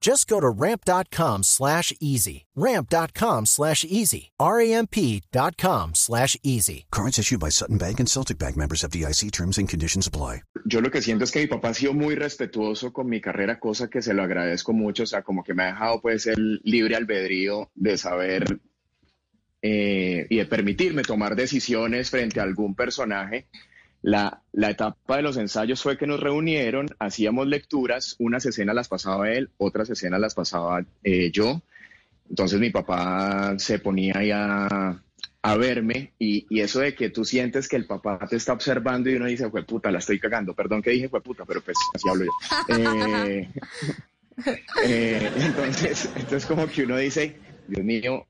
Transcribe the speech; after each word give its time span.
Just 0.00 0.28
go 0.28 0.40
to 0.40 0.48
ramp.com 0.48 1.42
slash 1.42 1.92
easy. 2.00 2.46
Ramp.com 2.54 3.46
slash 3.46 3.84
easy. 3.84 4.30
R-A-M-P.com 4.38 5.94
slash 5.94 6.36
easy. 6.42 6.86
Cards 6.90 7.18
issued 7.18 7.40
by 7.40 7.50
Sutton 7.50 7.78
Bank 7.78 7.98
and 7.98 8.08
Celtic 8.08 8.38
Bank 8.38 8.56
members 8.56 8.84
of 8.84 8.90
DIC 8.90 9.32
terms 9.32 9.58
and 9.58 9.68
conditions 9.68 10.06
apply. 10.06 10.42
Yo 10.66 10.80
lo 10.80 10.90
que 10.90 11.02
siento 11.02 11.24
es 11.24 11.32
que 11.32 11.40
mi 11.40 11.46
papá 11.46 11.70
ha 11.70 11.74
sido 11.74 11.94
muy 11.94 12.14
respetuoso 12.14 12.92
con 12.92 13.08
mi 13.08 13.20
carrera, 13.20 13.58
cosa 13.58 13.88
que 13.88 14.02
se 14.02 14.14
lo 14.14 14.22
agradezco 14.22 14.72
mucho. 14.72 15.02
O 15.02 15.06
sea, 15.06 15.22
como 15.22 15.42
que 15.42 15.54
me 15.54 15.64
ha 15.64 15.66
dejado 15.66 16.00
pues 16.00 16.26
el 16.26 16.60
libre 16.62 16.94
albedrío 16.94 17.70
de 17.74 17.98
saber 17.98 18.60
eh, 19.62 20.26
y 20.30 20.36
de 20.36 20.46
permitirme 20.46 21.02
tomar 21.02 21.34
decisiones 21.34 22.10
frente 22.10 22.38
a 22.38 22.44
algún 22.44 22.74
personaje. 22.74 23.48
La, 24.02 24.42
la, 24.52 24.70
etapa 24.70 25.16
de 25.16 25.22
los 25.22 25.36
ensayos 25.36 25.82
fue 25.82 25.98
que 25.98 26.06
nos 26.06 26.20
reunieron, 26.20 26.88
hacíamos 26.98 27.48
lecturas, 27.48 28.14
unas 28.18 28.46
escenas 28.46 28.74
las 28.74 28.88
pasaba 28.88 29.30
él, 29.30 29.50
otras 29.58 29.90
escenas 29.90 30.20
las 30.20 30.34
pasaba 30.34 30.84
eh, 31.02 31.30
yo. 31.32 31.62
Entonces 32.30 32.60
mi 32.60 32.70
papá 32.70 33.58
se 33.58 33.78
ponía 33.78 34.14
ahí 34.16 34.30
a, 34.30 35.02
a 35.42 35.56
verme 35.56 36.12
y, 36.18 36.46
y, 36.50 36.60
eso 36.60 36.80
de 36.80 36.94
que 36.94 37.10
tú 37.10 37.24
sientes 37.24 37.68
que 37.68 37.76
el 37.76 37.86
papá 37.86 38.18
te 38.28 38.36
está 38.36 38.52
observando 38.52 39.10
y 39.10 39.14
uno 39.14 39.26
dice, 39.26 39.50
fue 39.50 39.64
puta, 39.64 39.90
la 39.90 39.98
estoy 39.98 40.20
cagando. 40.20 40.54
Perdón 40.54 40.82
que 40.82 40.90
dije 40.90 41.08
fue 41.08 41.22
puta, 41.22 41.44
pero 41.44 41.60
pues 41.60 41.76
así 41.94 42.08
hablo 42.08 42.24
yo. 42.24 42.32
Eh, 44.38 44.46
eh, 44.84 45.32
entonces, 45.36 46.08
entonces 46.14 46.46
como 46.46 46.68
que 46.68 46.84
uno 46.84 46.96
dice, 46.96 47.36
Dios 47.66 47.84
mío, 47.84 48.26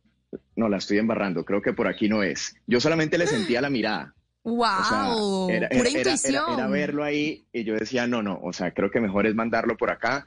no 0.57 0.69
la 0.69 0.79
estoy 0.79 0.99
embarrando, 0.99 1.45
creo 1.45 1.61
que 1.61 1.73
por 1.73 1.87
aquí 1.87 2.09
no 2.09 2.23
es. 2.23 2.57
Yo 2.67 2.81
solamente 2.81 3.19
le 3.19 3.27
sentía 3.27 3.61
la 3.61 3.71
mirada. 3.71 4.15
¡Wow! 4.49 5.45
O 5.45 5.47
sea, 5.49 5.57
era, 5.57 5.69
Pura 5.69 5.91
intuición. 5.91 6.35
Era, 6.35 6.55
era, 6.55 6.67
verlo 6.69 7.05
ahí 7.05 7.45
y 7.53 7.65
yo 7.65 7.75
decía, 7.75 8.07
no, 8.07 8.23
no, 8.23 8.39
o 8.43 8.53
sea, 8.53 8.73
creo 8.73 8.91
que 8.91 9.01
mejor 9.01 9.27
es 9.27 9.35
mandarlo 9.35 9.77
por 9.77 9.91
acá. 9.91 10.27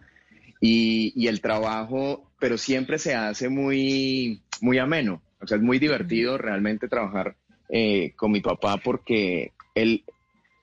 Y, 0.60 1.12
y, 1.16 1.28
el 1.28 1.42
trabajo, 1.42 2.30
pero 2.40 2.56
siempre 2.58 3.00
se 3.00 3.16
hace 3.16 3.50
muy, 3.50 4.42
muy 4.62 4.78
ameno. 4.78 5.22
O 5.42 5.48
sea, 5.48 5.58
es 5.58 5.64
muy 5.64 5.80
divertido 5.80 6.38
realmente 6.38 6.88
trabajar 6.88 7.36
eh, 7.74 8.14
con 8.18 8.32
mi 8.32 8.42
papá 8.42 8.78
porque 8.84 9.54
él, 9.74 10.04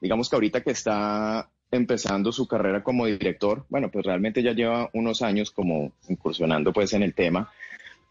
digamos 0.00 0.28
que 0.28 0.36
ahorita 0.36 0.60
que 0.60 0.70
está 0.70 1.48
empezando 1.70 2.32
su 2.32 2.46
carrera 2.46 2.82
como 2.82 3.06
director, 3.06 3.64
bueno, 3.70 3.90
pues 3.90 4.04
realmente 4.04 4.42
ya 4.42 4.52
lleva 4.52 4.90
unos 4.92 5.22
años 5.22 5.50
como 5.50 5.92
incursionando 6.08 6.72
pues 6.72 6.92
en 6.92 7.02
el 7.02 7.14
tema, 7.14 7.50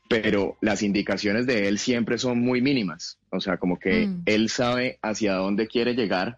pero 0.08 0.58
las 0.62 0.84
indicaciones 0.84 1.46
de 1.46 1.68
él 1.68 1.80
siempre 1.80 2.18
son 2.18 2.40
muy 2.40 2.62
mínimas. 2.62 3.20
O 3.30 3.40
sea, 3.40 3.58
como 3.58 3.80
que 3.80 4.08
mm. 4.08 4.24
él 4.26 4.50
sabe 4.50 5.00
hacia 5.02 5.34
dónde 5.34 5.68
quiere 5.68 5.96
llegar 5.96 6.38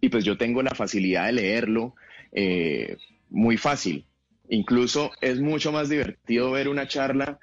y 0.00 0.08
pues 0.08 0.24
yo 0.24 0.36
tengo 0.36 0.62
la 0.62 0.74
facilidad 0.74 1.26
de 1.26 1.32
leerlo 1.32 1.94
eh, 2.32 2.96
muy 3.30 3.56
fácil. 3.56 4.06
Incluso 4.48 5.10
es 5.20 5.40
mucho 5.40 5.72
más 5.72 5.88
divertido 5.88 6.52
ver 6.52 6.68
una 6.68 6.86
charla 6.86 7.38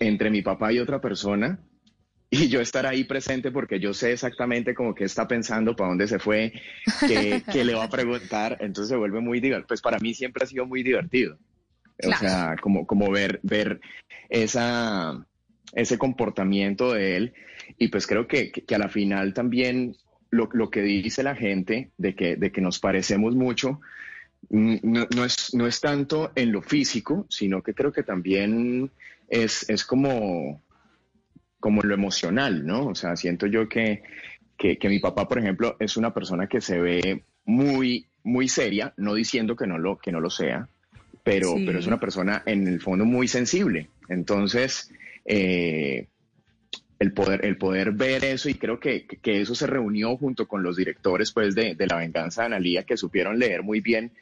entre 0.00 0.30
mi 0.30 0.42
papá 0.42 0.72
y 0.72 0.78
otra 0.78 1.00
persona 1.00 1.60
y 2.30 2.48
yo 2.48 2.60
estar 2.60 2.86
ahí 2.86 3.04
presente 3.04 3.50
porque 3.50 3.80
yo 3.80 3.92
sé 3.92 4.12
exactamente 4.12 4.74
como 4.74 4.94
qué 4.94 5.04
está 5.04 5.26
pensando, 5.26 5.74
para 5.76 5.90
dónde 5.90 6.08
se 6.08 6.18
fue, 6.18 6.52
qué, 7.06 7.42
qué 7.52 7.64
le 7.64 7.74
va 7.74 7.84
a 7.84 7.90
preguntar. 7.90 8.56
Entonces 8.60 8.88
se 8.88 8.96
vuelve 8.96 9.20
muy 9.20 9.40
divertido. 9.40 9.66
Pues 9.66 9.82
para 9.82 9.98
mí 9.98 10.14
siempre 10.14 10.44
ha 10.44 10.46
sido 10.46 10.64
muy 10.64 10.82
divertido. 10.82 11.36
Claro. 12.00 12.16
O 12.16 12.18
sea, 12.18 12.56
como, 12.60 12.86
como 12.86 13.10
ver, 13.10 13.40
ver 13.42 13.80
esa, 14.28 15.26
ese 15.72 15.98
comportamiento 15.98 16.92
de 16.92 17.16
él. 17.16 17.34
Y 17.78 17.88
pues 17.88 18.06
creo 18.06 18.26
que, 18.26 18.50
que, 18.50 18.64
que 18.64 18.74
a 18.74 18.78
la 18.78 18.88
final 18.88 19.34
también 19.34 19.96
lo, 20.30 20.48
lo, 20.52 20.70
que 20.70 20.82
dice 20.82 21.22
la 21.22 21.34
gente 21.34 21.90
de 21.98 22.14
que, 22.14 22.36
de 22.36 22.52
que 22.52 22.60
nos 22.60 22.78
parecemos 22.78 23.34
mucho, 23.34 23.80
no, 24.48 25.06
no, 25.14 25.24
es, 25.24 25.54
no 25.54 25.66
es 25.66 25.80
tanto 25.80 26.32
en 26.34 26.52
lo 26.52 26.62
físico, 26.62 27.26
sino 27.28 27.62
que 27.62 27.74
creo 27.74 27.92
que 27.92 28.02
también 28.02 28.90
es, 29.28 29.68
es 29.68 29.84
como, 29.84 30.62
como 31.58 31.82
lo 31.82 31.94
emocional, 31.94 32.66
¿no? 32.66 32.86
O 32.86 32.94
sea, 32.94 33.16
siento 33.16 33.46
yo 33.46 33.68
que, 33.68 34.02
que, 34.56 34.78
que 34.78 34.88
mi 34.88 34.98
papá, 34.98 35.28
por 35.28 35.38
ejemplo, 35.38 35.76
es 35.78 35.96
una 35.96 36.14
persona 36.14 36.46
que 36.46 36.60
se 36.60 36.80
ve 36.80 37.24
muy, 37.44 38.06
muy 38.22 38.48
seria, 38.48 38.94
no 38.96 39.14
diciendo 39.14 39.56
que 39.56 39.66
no 39.66 39.78
lo, 39.78 39.98
que 39.98 40.12
no 40.12 40.20
lo 40.20 40.30
sea, 40.30 40.68
pero, 41.22 41.54
sí. 41.56 41.64
pero 41.66 41.78
es 41.78 41.86
una 41.86 42.00
persona 42.00 42.42
en 42.46 42.66
el 42.66 42.80
fondo 42.80 43.04
muy 43.04 43.28
sensible. 43.28 43.88
Entonces, 44.08 44.90
eh, 45.24 46.06
el, 46.98 47.12
poder, 47.12 47.44
el 47.44 47.56
poder 47.56 47.92
ver 47.92 48.24
eso, 48.24 48.48
y 48.48 48.54
creo 48.54 48.80
que, 48.80 49.06
que, 49.06 49.40
eso 49.40 49.54
se 49.54 49.66
reunió 49.66 50.16
junto 50.16 50.46
con 50.48 50.62
los 50.62 50.76
directores 50.76 51.32
pues, 51.32 51.54
de, 51.54 51.74
de 51.74 51.86
La 51.86 51.96
Venganza 51.96 52.42
de 52.42 52.46
Analía, 52.46 52.84
que 52.84 52.96
supieron 52.96 53.38
leer 53.38 53.62
muy 53.62 53.80
bien. 53.80 54.12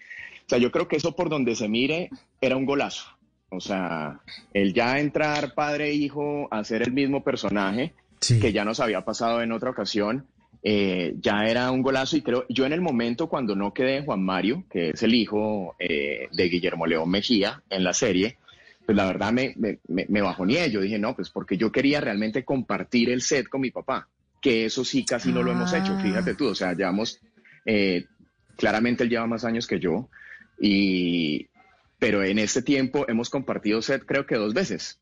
O 0.46 0.48
sea, 0.48 0.58
yo 0.58 0.70
creo 0.70 0.88
que 0.88 0.96
eso 0.96 1.14
por 1.14 1.28
donde 1.28 1.54
se 1.56 1.68
mire 1.68 2.10
era 2.40 2.56
un 2.56 2.66
golazo. 2.66 3.18
O 3.50 3.60
sea, 3.60 4.20
el 4.52 4.74
ya 4.74 4.98
entrar 4.98 5.54
padre 5.54 5.88
e 5.88 5.94
hijo 5.94 6.48
a 6.50 6.64
ser 6.64 6.82
el 6.82 6.92
mismo 6.92 7.24
personaje, 7.24 7.94
sí. 8.20 8.40
que 8.40 8.52
ya 8.52 8.64
nos 8.64 8.80
había 8.80 9.04
pasado 9.04 9.42
en 9.42 9.52
otra 9.52 9.70
ocasión, 9.70 10.26
eh, 10.62 11.14
ya 11.20 11.44
era 11.46 11.70
un 11.70 11.82
golazo 11.82 12.16
y 12.16 12.22
creo, 12.22 12.44
yo 12.48 12.66
en 12.66 12.72
el 12.72 12.80
momento 12.80 13.28
cuando 13.28 13.54
no 13.54 13.72
quedé 13.72 14.02
Juan 14.02 14.22
Mario, 14.22 14.64
que 14.70 14.90
es 14.90 15.02
el 15.02 15.14
hijo 15.14 15.76
eh, 15.78 16.28
de 16.32 16.48
Guillermo 16.48 16.86
León 16.86 17.10
Mejía 17.10 17.62
en 17.70 17.84
la 17.84 17.92
serie, 17.92 18.38
pues 18.84 18.96
la 18.96 19.06
verdad 19.06 19.32
me, 19.32 19.54
me, 19.56 19.78
me 19.86 20.22
bajoneé, 20.22 20.70
yo 20.70 20.80
dije, 20.80 20.98
no, 20.98 21.14
pues 21.14 21.30
porque 21.30 21.56
yo 21.56 21.70
quería 21.70 22.00
realmente 22.00 22.44
compartir 22.44 23.10
el 23.10 23.20
set 23.20 23.46
con 23.48 23.60
mi 23.60 23.70
papá, 23.70 24.08
que 24.40 24.64
eso 24.64 24.84
sí 24.84 25.04
casi 25.04 25.30
no 25.30 25.42
lo 25.42 25.52
hemos 25.52 25.72
hecho, 25.72 25.98
fíjate 26.00 26.34
tú, 26.34 26.46
o 26.46 26.54
sea, 26.54 26.72
llevamos, 26.72 27.20
eh, 27.66 28.06
claramente 28.56 29.04
él 29.04 29.10
lleva 29.10 29.26
más 29.26 29.44
años 29.44 29.66
que 29.66 29.78
yo, 29.78 30.08
y, 30.58 31.48
pero 31.98 32.24
en 32.24 32.38
este 32.38 32.62
tiempo 32.62 33.04
hemos 33.08 33.30
compartido 33.30 33.82
set 33.82 34.04
creo 34.06 34.26
que 34.26 34.36
dos 34.36 34.54
veces, 34.54 34.98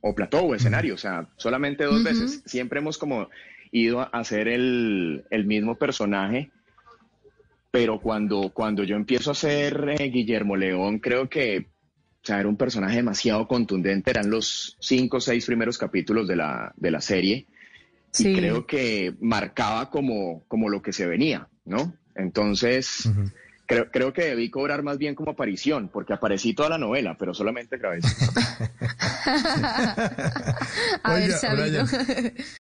o 0.00 0.14
plató 0.14 0.42
o 0.42 0.54
escenario, 0.54 0.94
o 0.94 0.98
sea, 0.98 1.28
solamente 1.36 1.84
dos 1.84 1.96
uh 1.96 1.98
-huh. 2.00 2.04
veces, 2.04 2.42
siempre 2.46 2.78
hemos 2.78 2.98
como 2.98 3.28
ido 3.74 4.00
a 4.00 4.04
hacer 4.04 4.46
el, 4.46 5.24
el 5.30 5.46
mismo 5.46 5.74
personaje, 5.74 6.50
pero 7.72 8.00
cuando, 8.00 8.50
cuando 8.50 8.84
yo 8.84 8.94
empiezo 8.94 9.30
a 9.30 9.32
hacer 9.32 9.96
eh, 9.98 10.10
Guillermo 10.10 10.54
León, 10.56 11.00
creo 11.00 11.28
que 11.28 11.66
o 12.22 12.26
sea, 12.26 12.38
era 12.38 12.48
un 12.48 12.56
personaje 12.56 12.96
demasiado 12.96 13.48
contundente, 13.48 14.10
eran 14.10 14.30
los 14.30 14.76
cinco 14.80 15.16
o 15.16 15.20
seis 15.20 15.44
primeros 15.44 15.76
capítulos 15.76 16.28
de 16.28 16.36
la, 16.36 16.72
de 16.76 16.90
la 16.92 17.00
serie, 17.00 17.46
sí. 18.12 18.28
y 18.30 18.36
creo 18.36 18.64
que 18.64 19.12
marcaba 19.20 19.90
como, 19.90 20.44
como 20.46 20.68
lo 20.68 20.80
que 20.80 20.92
se 20.92 21.06
venía, 21.06 21.48
¿no? 21.64 21.94
Entonces, 22.14 23.06
uh 23.06 23.10
-huh. 23.10 23.32
creo, 23.66 23.90
creo 23.90 24.12
que 24.12 24.22
debí 24.22 24.50
cobrar 24.50 24.84
más 24.84 24.98
bien 24.98 25.16
como 25.16 25.32
aparición, 25.32 25.90
porque 25.92 26.12
aparecí 26.12 26.54
toda 26.54 26.68
la 26.68 26.78
novela, 26.78 27.16
pero 27.18 27.34
solamente 27.34 27.76
grabé. 27.76 27.98
a 31.02 31.14
ver, 31.14 31.32
sabido. 31.32 31.84